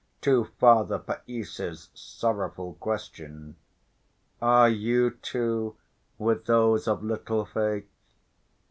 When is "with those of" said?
6.17-7.03